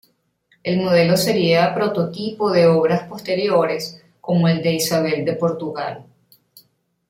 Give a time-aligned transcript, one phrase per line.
[0.63, 6.07] El modelo sería prototipo de obras posteriores como el de Isabel de Portugal.